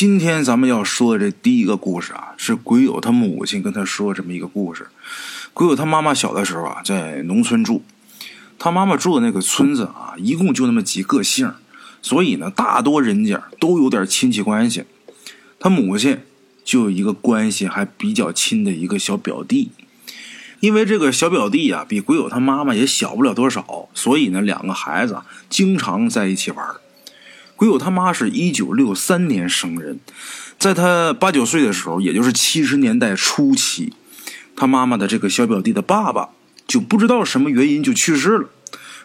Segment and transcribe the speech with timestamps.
[0.00, 4.86] 今天咱们要说的这第一个故事啊，是鬼友他母亲跟他说这么一个故事。
[5.52, 7.82] 鬼友他妈妈小的时候啊，在农村住，
[8.58, 11.52] 他妈妈住的那个村子啊，一共就那么几个姓，
[12.00, 14.84] 所以呢，大多人家都有点亲戚关系。
[15.58, 16.20] 他母亲
[16.64, 19.70] 就有一个关系还比较亲的一个小表弟，
[20.60, 25.20] 因为这个小表弟啊，比鬼友他妈妈也小不了多少，所以呢，两个孩子
[25.50, 26.66] 经常在一起玩。
[27.60, 30.00] 鬼友他妈是一九六三年生人，
[30.58, 33.92] 在他八九岁的时候，也就是七十年代初期，
[34.56, 36.30] 他妈妈的这个小表弟的爸爸
[36.66, 38.48] 就不知道什么原因就去世了。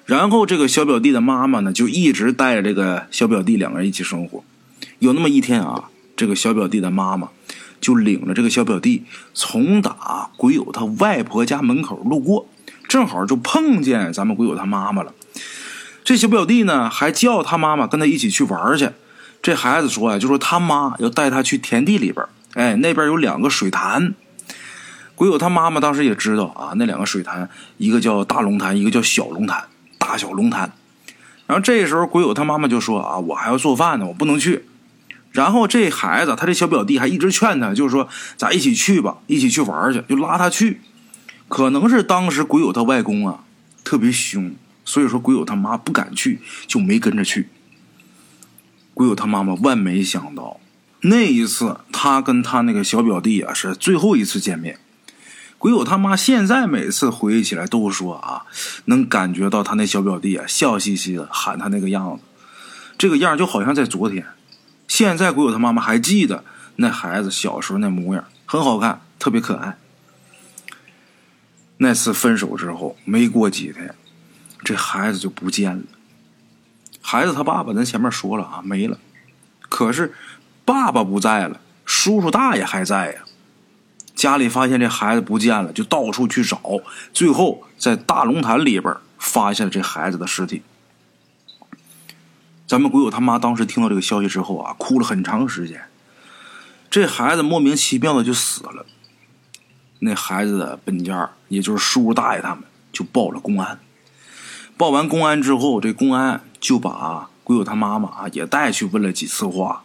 [0.06, 4.42] 然后这个小表弟的妈妈呢，就一直带着这个小表弟两个人一起生活。
[5.00, 7.28] 有那么一天啊，这个小表弟的妈妈
[7.82, 12.48] 就领着这个小表弟从打鬼友他外婆家门口路过，
[12.88, 15.14] 正好就碰见咱们鬼友他妈妈了。
[16.06, 18.92] 这小表弟呢，还叫他妈妈跟他一起去玩去。
[19.42, 22.24] 这孩子说呀，就说他妈要带他去田地里边，
[22.54, 24.14] 哎，那边有两个水潭。
[25.16, 29.64] 鬼友他妈妈当时也知道啊，那两个水潭，一个叫大龙潭，一个叫小龙潭，
[29.98, 30.72] 大小龙潭。
[31.48, 34.66] 然后这时候鬼友他妈妈就说啊，我还要做饭呢，我不能去。
[35.32, 40.82] 然后这孩子，他这小表弟还一直劝他，就是说咱一起去吧，一起去玩去，就拉他去。
[41.48, 43.40] 可能是当时鬼友他外公啊
[43.84, 44.54] 特别凶。
[44.86, 47.50] 所以说，鬼友他妈不敢去，就没跟着去。
[48.94, 50.60] 鬼友他妈妈万没想到，
[51.02, 54.80] 那一次他跟他那个小表弟啊是最后一次见面。
[55.58, 58.46] 鬼友他妈现在每次回忆起来都说啊，
[58.86, 62.24] 能感觉到他那小表弟啊笑嘻嘻的喊他那个样子，
[62.98, 64.26] 这个样就好像在昨天。
[64.88, 66.46] 现在鬼友他妈妈还记得
[66.76, 69.78] 那孩子小时候那模样，很好看，特别可爱。
[71.78, 73.96] 那次分手之后，没过几天。
[74.66, 75.84] 这孩子就不见了。
[77.02, 78.98] 孩子他爸爸咱前面说了啊，没了。
[79.70, 80.14] 可是
[80.66, 83.22] 爸爸不在了，叔叔大爷还在呀。
[84.16, 86.60] 家里发现这孩子不见了，就到处去找，
[87.14, 90.64] 最后在大龙潭里边发现了这孩子的尸体。
[92.66, 95.84] 咱们鬼友他妈当时听到这个消息之后啊，哭了很长时间。
[96.90, 98.86] 这孩子莫名其妙的就死了。
[100.00, 103.78] 那孩子的本家，也就是叔叔大爷他们，就报了公安。
[104.78, 109.84] 报完公安之后，这公安就把鬼友他妈妈啊也带去问了几次话。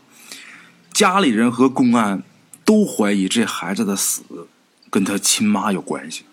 [0.93, 2.25] 家里人和公安
[2.65, 4.23] 都怀疑这孩子的死
[4.91, 6.25] 跟他亲妈有关系，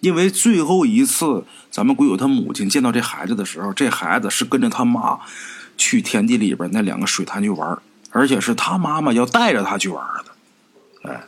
[0.00, 5.20] 因为最后一次咱们鬼友他母亲见到这孩子的时候，这孩子是跟着他妈
[5.78, 7.78] 去田地里边那两个水潭去玩，
[8.10, 11.08] 而且是他妈妈要带着他去玩的。
[11.08, 11.24] 哎，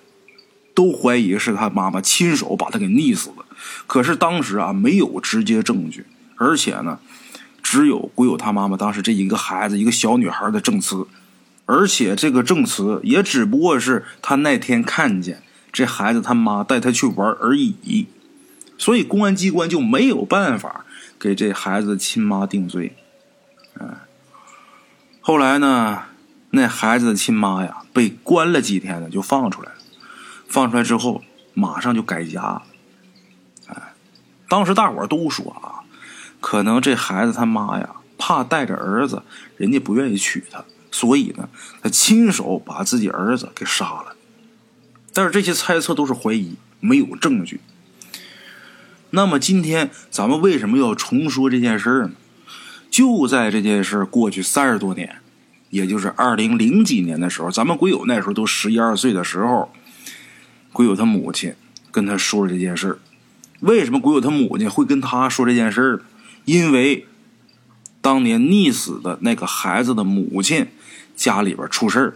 [0.74, 3.44] 都怀疑是他妈妈亲手把他给溺死的。
[3.86, 6.04] 可是当时啊没有直接证据。
[6.36, 6.98] 而且呢，
[7.62, 11.06] 只有鬼友他妈妈当时这一个孩子一个小女孩的证词，
[11.66, 15.42] 而且这个证词也只不过是他那天看见
[15.72, 18.06] 这孩子他妈带他去玩而已，
[18.76, 20.84] 所以公安机关就没有办法
[21.18, 22.96] 给这孩子亲妈定罪。
[23.80, 23.96] 嗯，
[25.20, 26.02] 后来呢，
[26.50, 29.78] 那孩子的亲妈呀被关了几天呢，就放出来了。
[30.46, 31.22] 放出来之后，
[31.54, 32.62] 马上就改嫁。
[33.66, 33.94] 哎，
[34.48, 35.82] 当时大伙都说啊。
[36.46, 37.88] 可能这孩子他妈呀，
[38.18, 39.22] 怕带着儿子，
[39.56, 41.48] 人家不愿意娶她，所以呢，
[41.82, 44.14] 他亲手把自己儿子给杀了。
[45.14, 47.62] 但是这些猜测都是怀疑，没有证据。
[49.08, 52.10] 那么今天咱们为什么要重说这件事呢？
[52.90, 55.16] 就在这件事过去三十多年，
[55.70, 59.72] 也就是二零零几年的时候，咱们鬼友那时候都十一二岁的时候，
[60.74, 61.54] 鬼友他母亲
[61.90, 62.98] 跟他说了这件事
[63.60, 66.02] 为什么鬼友他母亲会跟他说这件事呢？
[66.44, 67.06] 因为
[68.00, 70.68] 当年溺死的那个孩子的母亲
[71.16, 72.14] 家里边出事儿，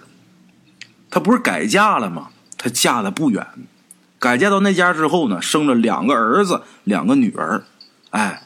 [1.10, 2.28] 她不是改嫁了吗？
[2.56, 3.46] 她嫁的不远，
[4.18, 7.64] 改嫁到那家之后呢，生了两个儿子，两个女儿。
[8.10, 8.42] 哎，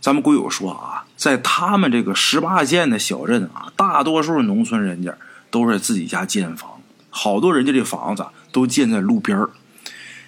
[0.00, 5.14] 咱们鬼友说啊，在他们这个十八线的小镇啊，大多数农村人家
[5.50, 6.80] 都是自己家建房，
[7.10, 9.46] 好多人家这房子都建在路边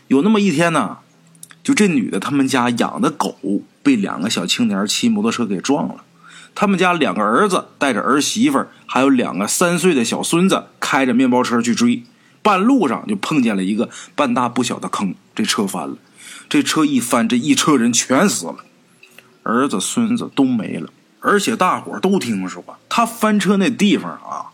[0.08, 0.98] 有那么一天呢，
[1.62, 3.36] 就这女的他们家养的狗。
[3.82, 6.02] 被两个小青年骑摩托车给撞了，
[6.54, 12.02] 他们家两个儿子带着儿媳妇还有两个三岁的小孙子，开着面包车去追，
[12.42, 15.96] 半路上就碰见了一个半大不小的坑，这车翻了，
[16.46, 18.56] 这车一翻，这一车人全死了，
[19.44, 20.90] 儿子孙子都没了，
[21.20, 24.52] 而且大伙都听说，他翻车那地方啊，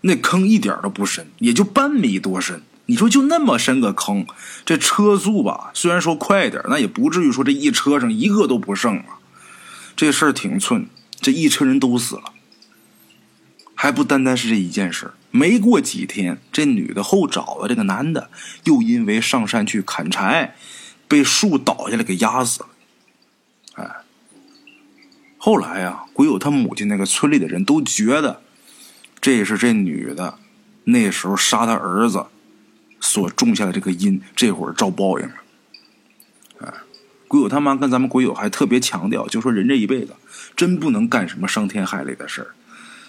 [0.00, 2.62] 那坑一点都不深，也就半米多深。
[2.92, 4.26] 你说就那么深个坑，
[4.66, 9.16] 这车速吧，虽然说快点那也不至于说这一车上一个都不剩啊。
[9.96, 10.86] 这事儿挺寸，
[11.18, 12.24] 这一车人都死了，
[13.74, 18.28] 还不单单是这一件事没过几天，这女的后找的这个男的，
[18.64, 20.54] 又因为上山去砍柴，
[21.08, 22.68] 被树倒下来给压死了。
[23.76, 23.90] 哎，
[25.38, 28.42] 后来呀，鬼友他母亲那个村里的人都觉得，
[29.18, 30.38] 这是这女的
[30.84, 32.26] 那时候杀他儿子
[33.02, 35.34] 所种下的这个因，这会儿遭报应了。
[36.60, 36.72] 哎，
[37.26, 40.14] 鬼友他妈跟咱们鬼友还特别强调，就说人这一辈子
[40.56, 42.54] 真不能干什么伤天害理的事儿，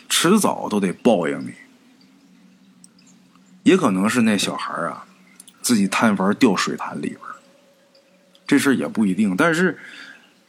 [0.09, 1.53] 迟早都得报应你。
[3.61, 5.05] 也可能是那小孩啊，
[5.61, 7.19] 自己贪玩掉水潭里边
[8.45, 9.37] 这事也不一定。
[9.37, 9.77] 但是，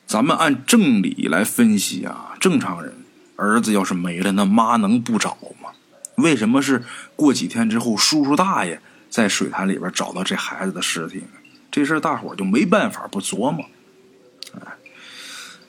[0.06, 2.93] 咱们按正理来分析啊，正常人
[3.37, 5.70] 儿子要是没了，那妈能不找吗？
[6.17, 6.82] 为什么是
[7.14, 8.81] 过几天之后，叔叔大爷
[9.14, 11.22] 在水潭里边找到这孩子的尸体？
[11.70, 13.64] 这事大伙就没办法不琢磨。
[14.61, 14.61] 哎，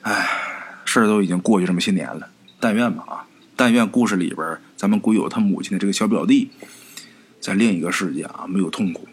[0.02, 0.28] 哎，
[0.84, 2.28] 事儿都已经过去这么些年了，
[2.58, 6.50] 但愿吧啊，但愿故事里边咱们鬼友他母亲的这个小表弟。
[7.40, 9.06] 在另一个世界啊，没有痛苦。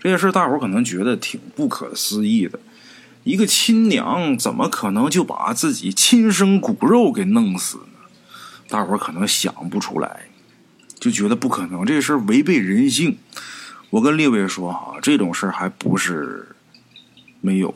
[0.00, 2.58] 这些事大伙可能觉得挺不可思议的。
[3.22, 8.08] 一个亲娘怎么可能就把自己亲生骨肉给弄死呢？
[8.68, 10.22] 大伙可能想不出来，
[10.98, 11.86] 就觉得不可能。
[11.86, 13.18] 这事违背人性。
[13.90, 16.48] 我跟列位说哈，这种事还不是
[17.40, 17.74] 没有，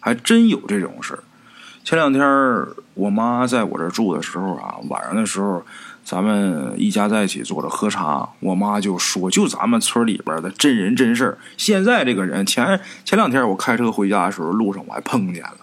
[0.00, 1.18] 还真有这种事
[1.84, 2.22] 前两天
[2.94, 5.64] 我妈在我这住的时候啊，晚上的时候。
[6.06, 15.56] 咱们一家在一起坐着喝茶，我妈就说：“就咱们村里边的真人真事现在这个人，前前两天我开车回家的时候，路上我还碰见了。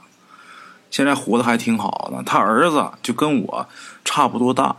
[0.92, 2.22] 现在活的还挺好的。
[2.24, 3.70] 他儿子就跟我
[4.04, 4.76] 差不多大，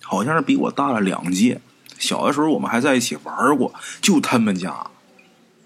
[0.00, 1.60] 好像是比我大了两届。
[2.02, 3.72] 小的时候我们还在一起玩过。
[4.02, 4.86] 就他们家，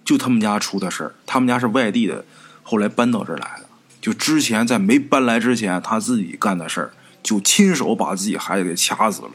[0.04, 1.14] 就他们家出的事儿。
[1.26, 2.24] 他们家是外地的，
[2.62, 3.66] 后来搬到这儿来的。
[4.00, 6.92] 就之前在没搬来之前，他自己干的事儿。”
[7.26, 9.30] 就亲手把自己孩子给掐死了，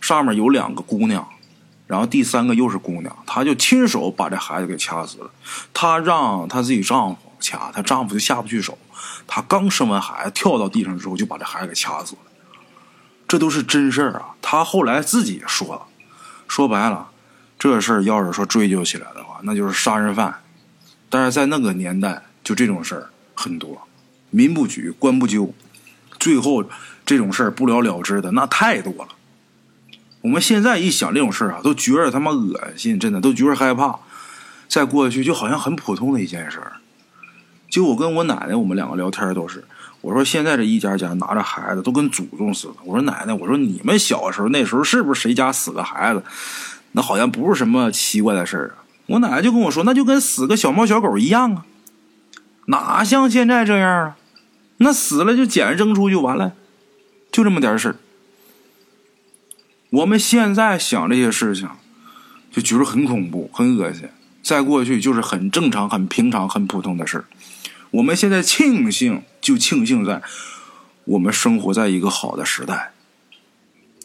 [0.00, 1.28] 上面有两个姑娘，
[1.86, 5.30] 然后第三个又是姑娘，他就亲手把这孩子给掐死了。
[5.74, 8.78] 他让他自己丈夫掐，他丈夫就下不去手。
[9.26, 12.20] 他刚生完孩子，跳到地上之后就把这孩子给掐死了。
[13.28, 14.34] 这都是真事儿啊！
[14.40, 15.82] 他后来自己也说了，
[16.50, 17.08] 说白了，
[17.56, 20.40] 这事儿要是说追究起来的话，那就是杀人犯。
[21.08, 23.86] 但是在那个年代，就这种事儿很多，
[24.30, 25.54] 民不举，官不究，
[26.18, 26.64] 最后。
[27.06, 29.08] 这种事儿不了了之的那太多了。
[30.20, 33.98] 我们现在一想这种事儿啊，都觉得他妈恶心，真的都觉得害怕。
[34.68, 36.74] 再过去就好像很普通的一件事儿。
[37.68, 39.64] 就我跟我奶奶，我们两个聊天都是，
[40.00, 42.74] 我说现在这一家家拿着孩子都跟祖宗似的。
[42.84, 46.22] 我说奶奶，我说你们小时候那时候是不是谁家死个孩子，
[46.92, 48.84] 那好像不是什么奇怪的事儿啊？
[49.06, 51.64] 我奶奶就跟我说，那就跟死个小猫小狗一样啊，
[52.66, 54.16] 哪像现在这样啊？
[54.78, 56.52] 那死了就捡扔出就完了。
[57.30, 57.96] 就这么点事，
[59.90, 61.68] 我们现在想这些事情，
[62.50, 64.08] 就觉得很恐怖、很恶心。
[64.42, 67.24] 在过去就是很正常、很平常、很普通的事儿。
[67.92, 70.22] 我们现在庆幸，就庆幸在
[71.04, 72.92] 我们生活在一个好的时代。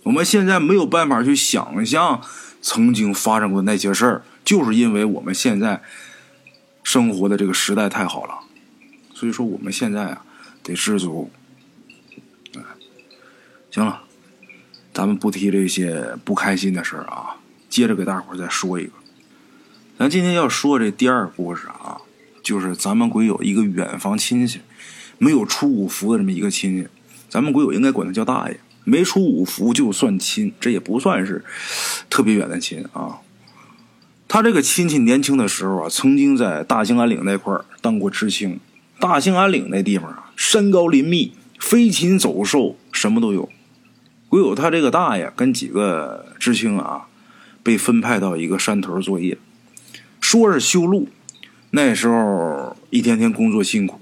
[0.04, 2.22] 我们现在没有办法去想象
[2.62, 5.82] 曾经发生过那些事儿，就是因为我们现在
[6.84, 8.40] 生活的这个时代太好了。
[9.14, 10.26] 所以说，我们现在啊，
[10.62, 11.32] 得知足。
[13.72, 14.04] 行了，
[14.94, 17.38] 咱们不提这些不开心的事儿啊，
[17.70, 18.92] 接着给大伙儿再说一个。
[20.00, 21.98] 咱今天要说这第二故事啊，
[22.46, 24.60] 就是咱们鬼友一个远房亲戚，
[25.18, 26.88] 没有出五福的这么一个亲戚，
[27.28, 28.60] 咱们鬼友应该管他叫大爷。
[28.84, 31.44] 没出五福就算亲，这也不算是
[32.08, 33.18] 特别远的亲啊。
[34.28, 38.60] 他这个亲戚年轻的时候啊，曾经在大兴安岭那块当过知青。
[39.00, 43.50] 大兴安岭那地方啊，山高林密，飞禽走兽什么都有。
[44.30, 47.08] 鬼友他这个大爷跟几个知青啊，
[47.64, 49.36] 被分派到一个山头作业，
[50.22, 51.10] 说是修路。
[51.72, 54.00] 那时候一天天工作辛苦，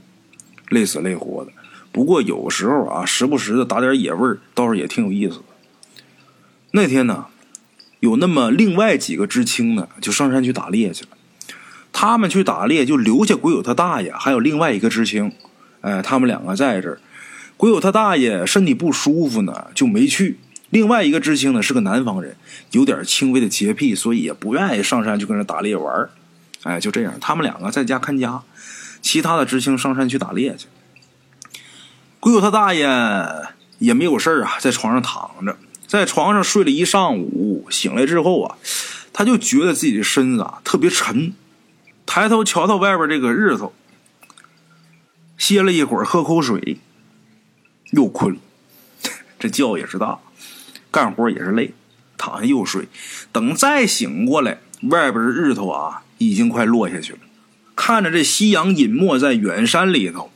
[0.69, 1.51] 累死累活的。
[1.91, 5.43] 不过有时候啊，时不时的打点野味儿，倒是也挺有意思的。
[6.71, 7.25] 那天呢，
[7.99, 11.09] 有那么另外几个知青呢，就上山去打猎去了。
[11.91, 15.31] 他们去打猎，就留下鬼友他大爷还有另外一个知青，
[15.81, 16.99] 哎，他们两个在这儿。
[17.55, 20.39] 鬼友他大爷身体不舒服呢，就没去。
[20.71, 22.35] 另外一个知青呢是个南方人，
[22.71, 26.09] 有点轻微的洁癖，所以也不愿意上山去跟人打猎玩
[26.63, 28.41] 哎，就这样，他们两个在家看家，
[29.01, 30.67] 其他的知青上山去打猎去。
[32.19, 32.87] 鬼友他大爷
[33.79, 38.57] 也没有事啊，在床上躺着，在床上睡了一上午，醒来之后啊，
[39.11, 41.33] 他就觉得自己的身子啊特别沉，
[42.05, 43.73] 抬头瞧到外边这个日头，
[45.37, 46.79] 歇了一会儿，喝口水。
[47.91, 48.39] 又困，
[49.37, 50.17] 这觉也是大，
[50.89, 51.75] 干活也是累，
[52.17, 52.87] 躺下又睡。
[53.31, 54.57] 等再醒过来，
[54.89, 57.19] 外边的日头啊已经快落下去了。
[57.75, 60.31] 看着这夕阳隐没在远山里头，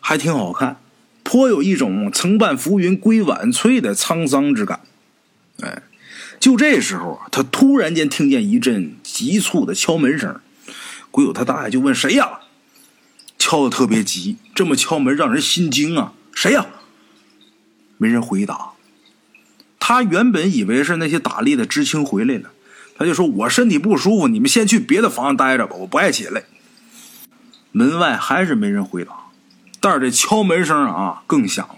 [0.00, 0.76] 还挺好看，
[1.22, 4.80] 颇有一种“曾伴浮云归晚翠”的沧桑之感。
[5.62, 5.82] 哎，
[6.38, 10.40] 就这时候啊，他突然间听见一阵急促的敲门声。
[11.10, 12.40] 鬼友他大爷就问：“谁呀？”
[13.38, 16.12] 敲的特别急，这么敲门让人心惊啊！
[16.34, 16.66] 谁呀？
[17.96, 18.72] 没人回答。
[19.78, 22.50] 他原本以为是那些打猎的知青回来了，
[22.98, 26.44] 他就说：“我身体不舒服，你们先去别的房子待着吧，我不爱起来。”
[27.72, 29.12] 门外还是没人回答，
[29.80, 31.76] 但是这敲门声啊更响了。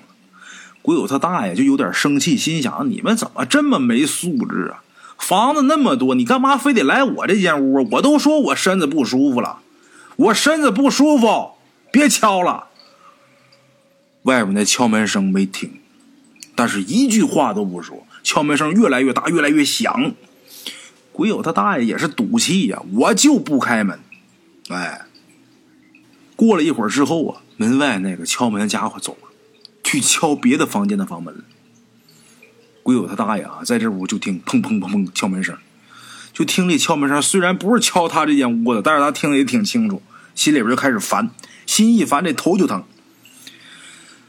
[0.80, 4.82] 鬼友他大爷就有点生气，心想：“你们怎么这么没素质啊？
[5.18, 7.88] 房子那么多，你干嘛非得来我这间屋？
[7.90, 9.58] 我都说我身子不舒服了，
[10.14, 11.50] 我身子不舒服，
[11.90, 12.68] 别敲了。”
[14.22, 15.80] 外面那敲门声没停。
[16.54, 20.12] 但是一句话都不说，敲门声越来越大，越来越响。
[21.18, 23.98] 鬼友他大爷也是赌气呀，我就不开门。
[24.68, 25.00] 哎，
[26.36, 29.28] 过了一会儿之后啊，门外那个敲门的家伙走了，
[29.82, 31.40] 去敲别的房间的房门了。
[32.84, 35.58] 鬼友他大爷啊，在这屋就听砰砰砰砰敲门声，
[36.32, 40.00] 就听这敲门声，虽然不是敲他这间屋子，但是他听得也挺清楚，
[40.36, 41.30] 心里边就开始烦，
[41.66, 42.84] 心一烦这头就疼。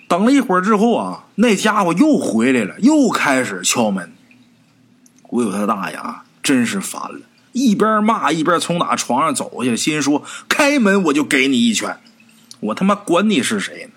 [0.08, 4.12] 等了一会儿之后啊，那家伙又回来了，又开始敲门。
[5.22, 7.20] 鬼友他大爷啊，真是烦了，
[7.52, 12.00] 一边骂一边从打床上走下来，心说：“开门我就给你一拳，
[12.60, 13.92] 我他妈管你是谁呢！”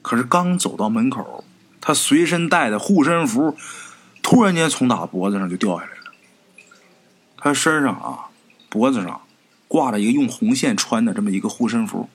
[0.00, 1.42] 可是刚走到门口，
[1.80, 3.56] 他随身带的护身符
[4.22, 6.12] 突然间从打脖子上就掉下来了。
[7.36, 8.30] 他身上啊，
[8.68, 9.22] 脖子上
[9.66, 12.08] 挂着一个用红线穿的这么一个护身符，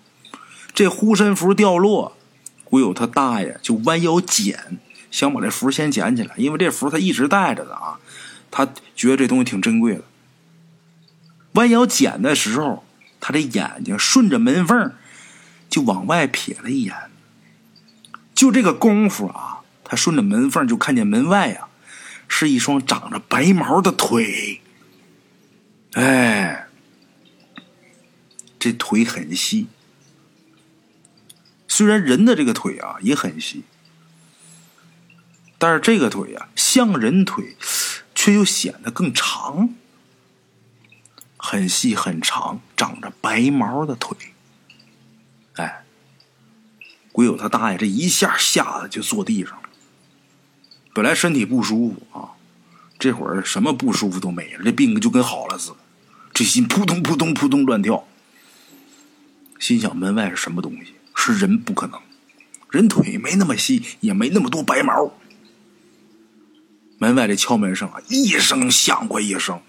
[0.74, 2.15] 这护身符掉落。
[2.63, 4.79] 鬼友他大爷就弯腰捡，
[5.12, 8.00] 想把这符先捡起来，因为这符他一直带着的啊，
[8.51, 10.03] 他觉得这东西挺珍贵的。
[11.53, 12.85] 弯腰捡的时候，
[13.19, 14.93] 他的眼睛顺着门缝
[15.69, 16.95] 就往外瞥了一眼，
[18.33, 21.69] 就这个功夫啊，他顺着门缝就看见门外啊
[22.27, 24.61] 是一双长着白毛的腿，
[25.93, 26.67] 哎，
[28.59, 29.67] 这腿很细。
[31.67, 33.63] 虽然人的这个腿啊也很细，
[35.57, 37.55] 但是这个腿啊像人腿，
[38.21, 39.69] 却又显得更长，
[41.38, 44.17] 很细很长，长着白毛的腿。
[45.53, 45.85] 哎，
[47.13, 49.69] 鬼友他大爷这一下吓得就坐地上了。
[50.93, 52.35] 本来身体不舒服啊，
[52.99, 55.77] 这会儿什么不舒服都没了，这病就跟好了似的，
[56.33, 58.05] 这心扑通扑通扑通乱跳，
[59.59, 60.95] 心想门外是什么东西？
[61.15, 62.01] 是人不可能，
[62.69, 65.13] 人腿没那么细，也没那么多白毛。
[66.99, 69.59] 门外的敲门声啊，一声响过一声，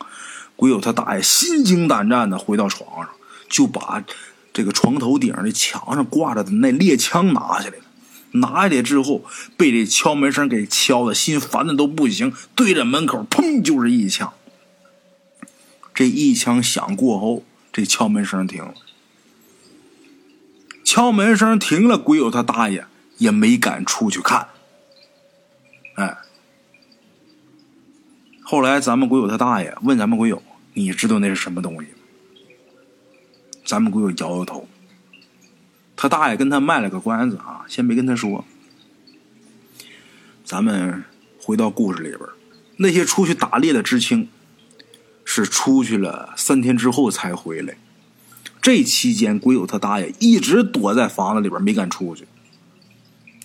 [0.57, 3.09] 鬼友他大爷心惊胆战的回到床上，
[3.49, 4.05] 就把
[4.53, 7.85] 这个床头顶的墙上挂着的那猎枪拿下来了。
[8.33, 9.25] 拿下来之后，
[9.57, 14.33] 被这敲门声给敲的心烦的都不行，对着门口砰就是一枪。
[15.93, 18.75] 这一枪响过后，这敲门声停了。
[20.85, 22.87] 敲门声停了，鬼友他大爷
[23.19, 24.49] 也没敢出去看。
[25.95, 26.19] 哎，
[28.51, 30.43] 后来咱们鬼友他大爷问咱们鬼友
[30.75, 31.99] ：“你知道那是什么东西吗？”
[33.65, 34.69] 咱们鬼友摇摇头。
[35.95, 38.45] 他大爷跟他卖了个关子啊，先没跟他说。
[40.45, 41.05] 咱们
[41.41, 42.19] 回到故事里边，
[42.79, 44.29] 那些出去打猎的知青，
[45.25, 47.77] 是出去了三天之后才回来。
[48.61, 52.27] 这期间，鬼友他大爷一直躲在房子里边，没敢出去。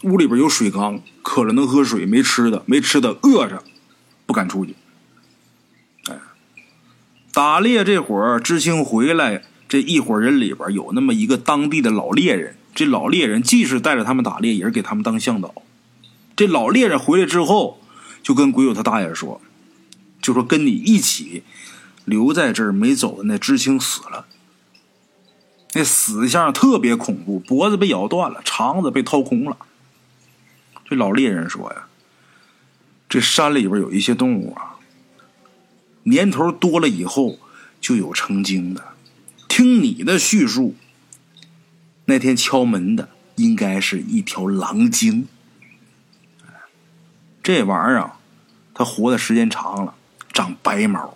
[0.02, 3.64] 屋里边有水缸，渴了能喝水，没吃的，没吃的饿着，
[4.26, 4.74] 不敢出去。
[7.36, 12.56] 打猎这会儿，知青回来，这一伙人里边有那么一个当地的老猎人。
[12.74, 15.54] 这老猎人既是带着他们打猎，也是给他们当向导。
[16.38, 17.82] 这老猎人回来之后，
[18.24, 19.42] 就跟鬼友他大爷说
[20.24, 21.44] ：“就说跟你一起
[22.06, 24.28] 留在这儿没走的那知青死了。”
[25.76, 29.58] 那死相特别恐怖，脖子被咬断了，肠子被掏空了。
[30.86, 31.88] 这老猎人说呀
[33.10, 34.75] ：“这山里边有一些动物啊，
[36.06, 37.38] 年头多了以后
[37.80, 38.94] 就有成精的。
[39.48, 40.74] 听你的叙述，
[42.06, 45.28] 那天敲门的应该是一条狼精。
[47.44, 48.18] 这玩意儿啊，
[48.74, 49.94] 它活的时间长了，
[50.34, 51.16] 长白毛。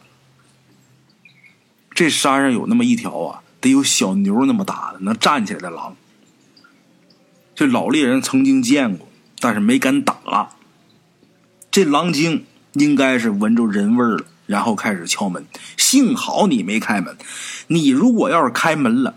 [1.92, 5.98] 这山上有那么一条啊。”得有小牛那么大的能站起来的狼，
[7.54, 9.06] 这老猎人曾经见过，
[9.42, 10.52] 但是没敢打。
[11.70, 15.46] 这狼精应该是闻着人味儿了，然后开始敲门。
[15.78, 17.16] 幸好你没开门，
[17.68, 19.16] 你如果要是开门了，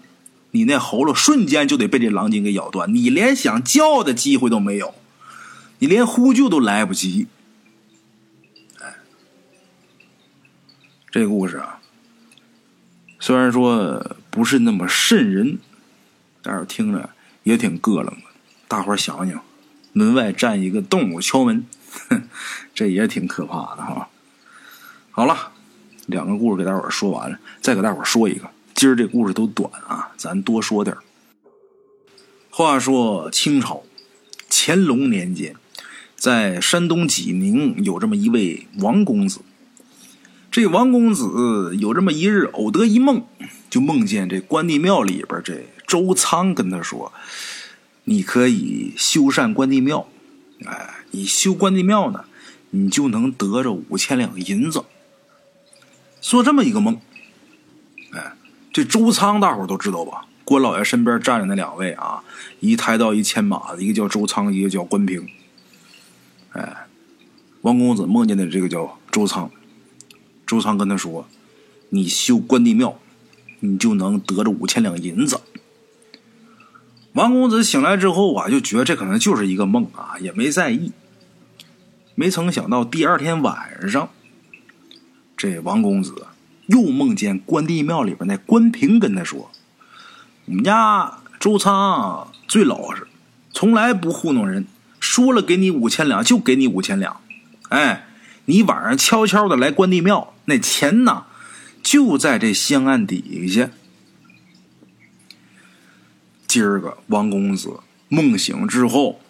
[0.51, 4.95] 你那喉咙瞬间就得被这狼精给咬断，你连想叫的机会都没有，
[5.79, 7.29] 你连呼救都来不及。
[8.79, 8.97] 哎，
[11.11, 11.81] 这故事啊，
[13.19, 15.59] 虽然说不是那么瘆人，
[16.43, 17.09] 但是听着
[17.45, 18.23] 也挺膈冷的。
[18.69, 19.43] 大伙儿想想，
[19.95, 21.65] 门外站一个动物敲门，
[22.11, 22.29] 哼，
[22.75, 24.11] 这也挺可怕的哈。
[25.15, 25.53] 好了，
[26.07, 28.49] 两个故事给大伙说完了，再给大伙说一个。
[28.73, 30.97] 今儿这故事都短啊，咱多说点。
[32.49, 33.83] 话说清朝
[34.49, 35.55] 乾隆年间，
[36.17, 39.43] 在山东济宁有这么一位王公子。
[40.51, 43.27] 这王公子有这么一日偶得一梦，
[43.69, 47.13] 就梦见这关帝庙里边这周仓跟他说。
[48.05, 50.09] 你可以修缮关帝庙，
[50.65, 52.25] 哎，你修关帝庙呢，
[52.71, 54.83] 你就能得着五千两银子。
[56.23, 56.99] 做这么一个梦，
[58.13, 58.33] 哎，
[58.73, 60.25] 这周仓大伙都知道吧？
[60.45, 62.23] 关老爷身边站着那两位啊，
[62.61, 65.27] 一抬刀一牵马的，一个叫周仓，一个叫关平。
[66.53, 66.87] 哎，
[67.63, 69.51] 王公子梦见的这个叫周仓，
[70.47, 71.27] 周仓跟他说
[71.91, 72.99] ：“你修关帝庙，
[73.59, 75.41] 你就能得着五千两银子。”
[77.15, 80.93] 王公子醒来之后啊，就觉得这可能就是一个梦啊，也没在意。
[82.15, 84.11] 没曾想到第二天晚上，
[85.43, 86.29] 这王公子
[86.69, 89.51] 又梦见关帝庙里边那关平跟他说
[90.47, 93.09] ：“我们家周仓最老实，
[93.53, 94.69] 从来不糊弄人，
[95.01, 97.21] 说了给你五千两就给你五千两。
[97.71, 98.07] 哎，
[98.45, 101.25] 你晚上悄悄的来关帝庙，那钱呢
[101.83, 103.71] 就在这香案底下。”
[106.47, 109.21] 今儿个王公子梦醒之后，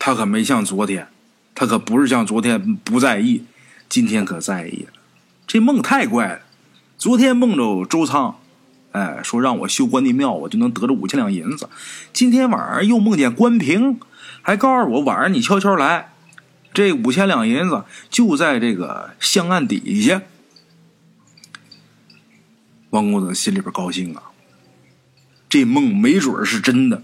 [0.00, 1.06] 他可没像昨天，
[1.54, 3.44] 他可不是像昨天不在意，
[3.88, 5.03] 今天可在意了。
[5.46, 6.40] 这梦太怪了，
[6.96, 8.36] 昨天梦着周仓，
[8.92, 11.68] 哎，说让我修关帝庙，我就能得着五千两银子。
[12.12, 14.00] 今天晚上又梦见关平，
[14.42, 16.12] 还告诉我晚上你悄悄来，
[16.72, 20.22] 这五千两银子就在这个香案底下。
[22.90, 24.22] 王公子心里边高兴啊。
[25.48, 27.02] 这梦没准是真的，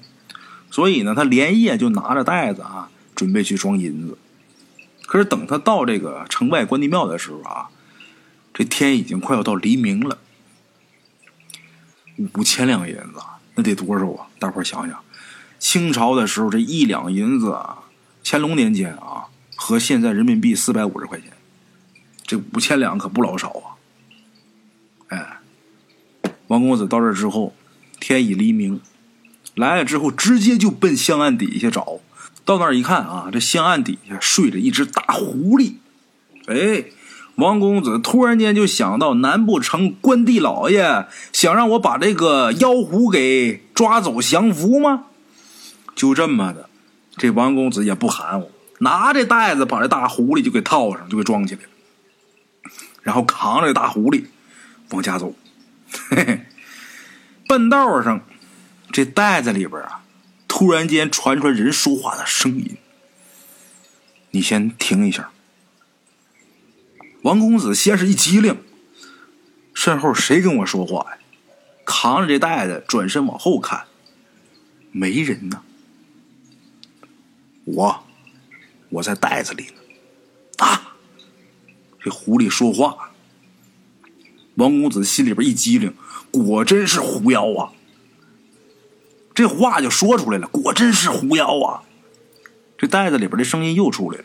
[0.73, 4.19] 所以呢，他连夜就拿着袋子啊，准备去装银子。
[5.07, 7.69] 可是等他到这个城外关帝庙的时候啊，
[8.61, 10.18] 这天已经快要到黎明了。
[12.35, 13.14] 五千两银子，
[13.55, 14.27] 那得多少啊？
[14.38, 15.03] 大伙想想，
[15.59, 17.59] 清朝的时候这一两银子，
[18.23, 21.33] 乾隆年间啊，和现在人民币四百五十块钱，
[22.27, 23.81] 这五千两可不老少啊。
[25.09, 25.38] 哎，
[26.49, 27.55] 王公子到这之后。
[27.99, 28.81] 天已黎明，
[29.55, 32.01] 来了之后直接就奔香案底下找。
[32.46, 35.75] 到那儿一看啊，这香案底下睡着一只大狐狸。
[36.46, 36.85] 哎，
[37.40, 45.07] 王公子突然间就想到，难不成关帝老爷想让我把这个妖狐给抓走降服吗？
[45.96, 46.68] 就这么的，
[47.16, 51.68] 这王公子也不含糊，拿着袋子把这大狐狸就给套上，就给装起来了，
[53.03, 54.26] 然后扛着大狐狸
[54.90, 55.35] 往家走。
[56.09, 56.40] 嘿嘿。
[57.48, 58.20] 半道上，
[58.92, 60.03] 这袋子里边啊，
[60.46, 62.76] 突然间传出来人说话的声音。
[64.31, 65.31] 你先停一下。
[67.23, 68.57] 王公子先是一激灵，
[69.75, 71.19] 身后谁跟我说话呀？
[71.85, 73.85] 扛着这袋子，转身往后看，
[74.91, 75.63] 没人呢。
[77.65, 78.05] 我，
[78.89, 80.65] 我在袋子里呢。
[80.65, 80.97] 啊！
[82.01, 83.11] 这狐狸说话。
[84.55, 85.95] 王公子心里边一激灵。
[86.31, 87.73] 果真是狐妖啊！
[89.35, 91.83] 这话就说出来了，果真是狐妖啊！
[92.79, 94.25] 这袋子里边的声音又出来了。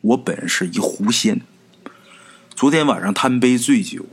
[0.00, 1.42] 我本是一狐仙，
[2.58, 4.04] 昨天晚上贪杯醉酒，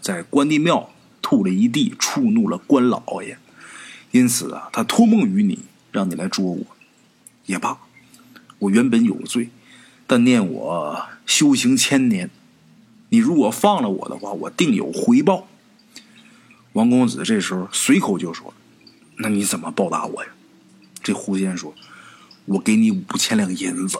[0.00, 0.88] 在关帝庙
[1.20, 3.36] 吐了一地，触怒了关老爷，
[4.10, 5.58] 因此啊，他托梦于你，
[5.92, 6.64] 让你来捉我。
[7.44, 7.76] 也罢，
[8.58, 9.50] 我原本有罪，
[10.06, 12.30] 但念我修行千年，
[13.10, 15.46] 你如果放了我的话，我定有回报。
[16.72, 18.54] 王公子这时候随口就说
[19.20, 20.30] ：“那你怎么报答我呀？”
[21.04, 21.74] 这狐仙说
[22.46, 23.98] ：“我给你五千两银子。”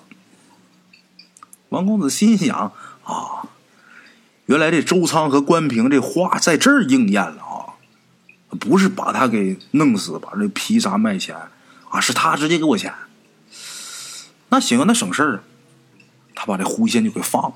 [1.69, 2.73] 王公子心想
[3.05, 3.47] ：“啊，
[4.51, 7.79] 原来这周仓和关平这话在这儿应验了啊！
[8.59, 11.37] 不是把他给弄死，把这劈杀卖钱
[11.89, 12.93] 啊，是他直接给我钱。
[14.49, 15.45] 那行，那省事儿，
[16.35, 17.53] 他把这狐仙就给放了。”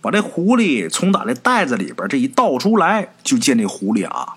[0.00, 4.36] 把这狐狸从打这袋子里边这一倒出来，就见这狐狸啊，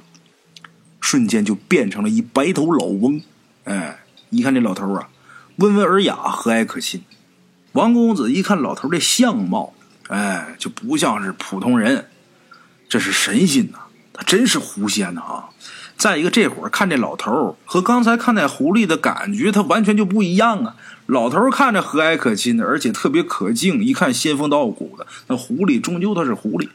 [0.99, 3.21] 瞬间就变成了一白头老翁。
[3.63, 3.99] 哎，
[4.29, 5.07] 一看这老头啊，
[5.55, 7.01] 温文尔雅，和蔼可亲。
[7.71, 9.73] 王公子一看老头的相貌，
[10.09, 12.05] 哎，就不像是普通人，
[12.89, 13.77] 这是神仙呐，
[14.11, 15.49] 他真是狐仙呐啊！
[15.95, 20.75] 再一个，这会儿看这老头和刚才看那狐狸的感觉，他完全就不一样啊！
[21.05, 25.05] 老头看着和蔼可亲的，而且特别可敬，一看仙风道骨的。
[25.27, 26.69] 那狐狸终究他是狐狸，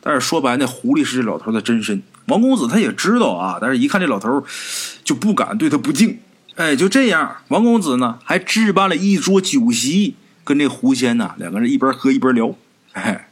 [0.00, 2.02] 但是说白，那狐狸是这老头的真身。
[2.26, 4.44] 王公子他也知道啊，但是一看这老头
[5.04, 6.18] 就不敢对他不敬。
[6.56, 12.54] 哎，就这样，王公子呢还置办了一桌酒席，跟这狐仙呢两个人一边喝一边聊。
[12.94, 13.28] 哎，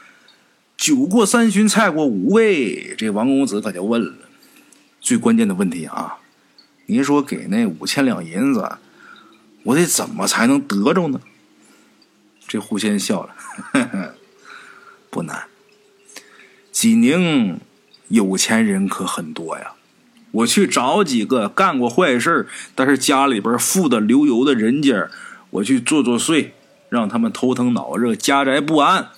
[0.78, 4.14] 酒过三巡，菜过五味，这王公子可就问了。
[5.00, 6.18] 最关键的问题啊！
[6.86, 8.78] 您说给那五千两银子，
[9.62, 11.20] 我得怎么才能得着呢？
[12.46, 13.34] 这狐仙笑了，
[13.72, 14.14] 呵呵，
[15.08, 15.44] 不难。
[16.72, 17.60] 济宁
[18.08, 19.72] 有钱人可很多呀，
[20.32, 25.08] 我去找几个干过坏事但是家里边富的流油的人家，
[25.50, 26.50] 我去做做祟，
[26.90, 29.08] 让他们头疼脑热、家宅不安，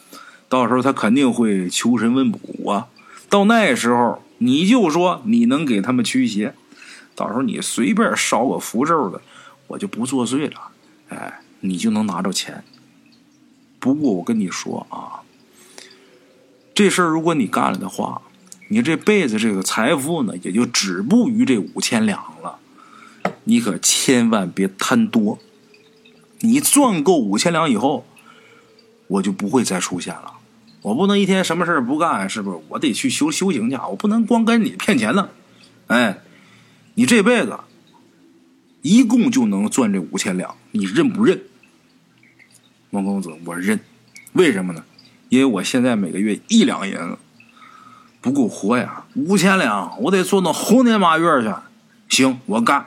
[0.49, 2.87] 到时候他肯定会求神问卜啊。
[3.29, 4.23] 到那时候。
[4.45, 6.53] 你就说你能给他们驱邪，
[7.15, 9.23] 到时候你随便烧个符咒的，
[9.69, 10.73] 我就不作祟了。
[11.11, 12.65] 哎，你就能拿着钱。
[13.79, 15.23] 不过我跟你说啊，
[16.75, 18.23] 这事儿如果你干了的话，
[18.67, 22.59] 你这辈子这个财富呢，也就止步于这五千两了。
[23.45, 25.39] 你可千万别贪多。
[26.43, 28.05] 你赚够五千两以后，
[29.07, 30.35] 我就不会再出现了。
[30.83, 32.59] 我不能一天什么事不干，是不是？
[32.69, 35.29] 我得去修修行去，我不能光跟你骗钱呢。
[35.87, 36.19] 哎，
[36.95, 37.57] 你这辈子
[38.83, 41.41] 一共就能赚这五千两，你认不认？
[42.91, 43.79] 王公子，我认。
[44.33, 44.85] 为什么呢？
[45.29, 47.17] 因为我现在每个月一两银子
[48.21, 51.55] 不够活呀，五千两我得做到猴年马月去。
[52.09, 52.87] 行，我干。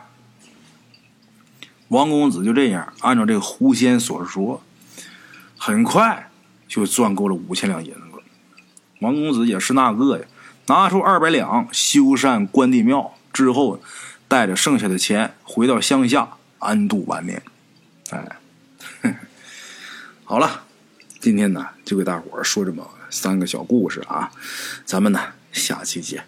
[1.89, 4.61] 王公子就这样按照这个狐仙所说，
[5.57, 6.29] 很快。
[6.67, 8.21] 就赚够了五千两银子，
[8.99, 10.25] 王公子也是那个呀，
[10.65, 13.79] 拿出二百两修缮关帝庙之后，
[14.27, 17.41] 带着剩下的钱回到乡下安度晚年。
[18.09, 18.37] 哎，
[20.25, 20.63] 好了，
[21.21, 24.31] 今天呢就给大伙儿说这么三个小故事啊，
[24.85, 25.21] 咱们呢
[25.53, 26.25] 下期见。